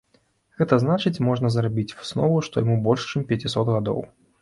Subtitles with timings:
[0.61, 4.07] Гэта значыць можна зрабіць выснову, што яму больш чым пяцісот гадоў.